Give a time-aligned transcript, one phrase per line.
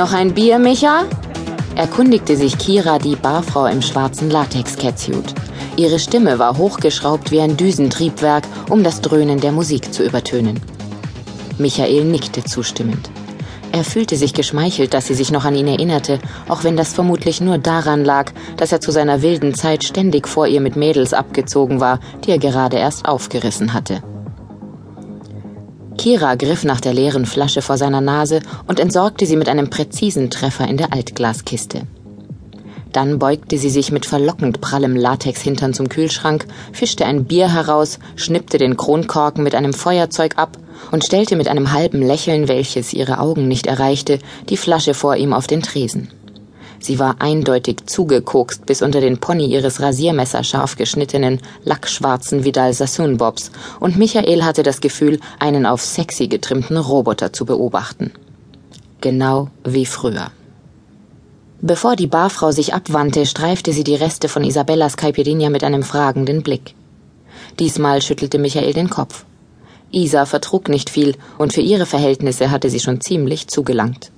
[0.00, 1.04] Noch ein Bier, Micha?
[1.76, 5.34] erkundigte sich Kira, die Barfrau im schwarzen Latex-Catsuit.
[5.76, 10.58] Ihre Stimme war hochgeschraubt wie ein Düsentriebwerk, um das Dröhnen der Musik zu übertönen.
[11.58, 13.10] Michael nickte zustimmend.
[13.72, 17.42] Er fühlte sich geschmeichelt, dass sie sich noch an ihn erinnerte, auch wenn das vermutlich
[17.42, 21.78] nur daran lag, dass er zu seiner wilden Zeit ständig vor ihr mit Mädels abgezogen
[21.78, 24.02] war, die er gerade erst aufgerissen hatte.
[26.00, 30.30] Kira griff nach der leeren Flasche vor seiner Nase und entsorgte sie mit einem präzisen
[30.30, 31.82] Treffer in der Altglaskiste.
[32.90, 38.56] Dann beugte sie sich mit verlockend prallem Latexhintern zum Kühlschrank, fischte ein Bier heraus, schnippte
[38.56, 40.56] den Kronkorken mit einem Feuerzeug ab
[40.90, 45.34] und stellte mit einem halben Lächeln, welches ihre Augen nicht erreichte, die Flasche vor ihm
[45.34, 46.08] auf den Tresen.
[46.82, 53.18] Sie war eindeutig zugekokst bis unter den Pony ihres Rasiermesser scharf geschnittenen, lackschwarzen Vidal Sassoon
[53.18, 58.12] Bobs, und Michael hatte das Gefühl, einen auf sexy getrimmten Roboter zu beobachten.
[59.02, 60.30] Genau wie früher.
[61.60, 66.42] Bevor die Barfrau sich abwandte, streifte sie die Reste von Isabellas Caipirinha mit einem fragenden
[66.42, 66.74] Blick.
[67.58, 69.26] Diesmal schüttelte Michael den Kopf.
[69.92, 74.10] Isa vertrug nicht viel, und für ihre Verhältnisse hatte sie schon ziemlich zugelangt.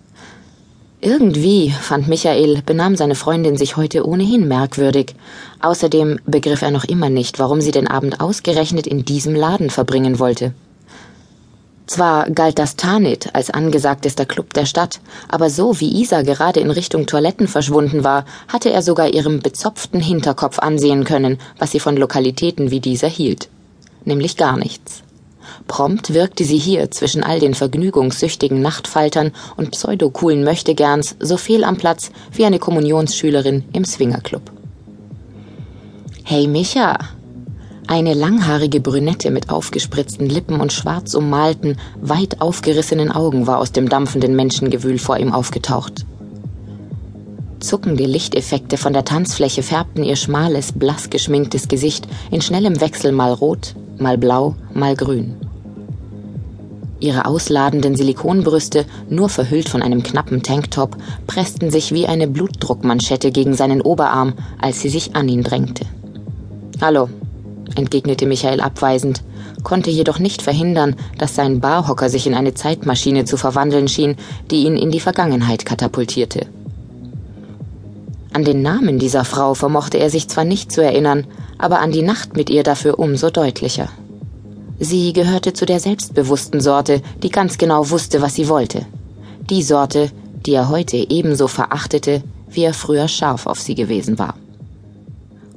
[1.05, 5.17] Irgendwie, fand Michael, benahm seine Freundin sich heute ohnehin merkwürdig.
[5.61, 10.21] Außerdem begriff er noch immer nicht, warum sie den Abend ausgerechnet in diesem Laden verbringen
[10.21, 10.55] wollte.
[11.89, 16.71] Zwar galt das Tanit als angesagtester Club der Stadt, aber so wie Isa gerade in
[16.71, 21.97] Richtung Toiletten verschwunden war, hatte er sogar ihrem bezopften Hinterkopf ansehen können, was sie von
[21.97, 23.49] Lokalitäten wie dieser hielt.
[24.05, 25.03] Nämlich gar nichts.
[25.69, 31.77] Prompt wirkte sie hier zwischen all den vergnügungssüchtigen Nachtfaltern und pseudocoolen Möchtegerns so fehl am
[31.77, 34.43] Platz wie eine Kommunionsschülerin im Swingerclub.
[36.25, 36.99] Hey Micha!
[37.89, 43.89] Eine langhaarige Brünette mit aufgespritzten Lippen und schwarz ummalten, weit aufgerissenen Augen war aus dem
[43.89, 46.07] dampfenden Menschengewühl vor ihm aufgetaucht.
[47.63, 53.33] Zuckende Lichteffekte von der Tanzfläche färbten ihr schmales, blass geschminktes Gesicht in schnellem Wechsel mal
[53.33, 55.37] rot, mal blau, mal grün.
[57.03, 60.97] Ihre ausladenden Silikonbrüste, nur verhüllt von einem knappen Tanktop,
[61.27, 65.85] pressten sich wie eine Blutdruckmanschette gegen seinen Oberarm, als sie sich an ihn drängte.
[66.81, 67.09] Hallo,
[67.75, 69.25] entgegnete Michael abweisend,
[69.65, 74.15] konnte jedoch nicht verhindern, dass sein Barhocker sich in eine Zeitmaschine zu verwandeln schien,
[74.53, 76.47] die ihn in die Vergangenheit katapultierte.
[78.33, 81.27] An den Namen dieser Frau vermochte er sich zwar nicht zu erinnern,
[81.59, 83.89] aber an die Nacht mit ihr dafür umso deutlicher.
[84.85, 88.85] Sie gehörte zu der selbstbewussten Sorte, die ganz genau wusste, was sie wollte.
[89.49, 90.11] Die Sorte,
[90.45, 94.35] die er heute ebenso verachtete, wie er früher scharf auf sie gewesen war.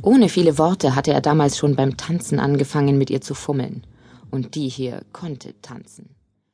[0.03, 3.81] Ohne viele Worte hatte er damals schon beim Tanzen angefangen, mit ihr zu fummeln.
[4.29, 6.09] Und die hier konnte tanzen.